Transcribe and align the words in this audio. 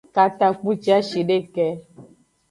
Katakpuciashideke. 0.15 1.67